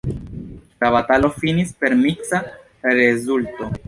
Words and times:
La 0.83 0.89
batalo 0.95 1.29
finis 1.43 1.73
per 1.83 1.95
miksa 1.99 2.39
rezulto. 3.01 3.69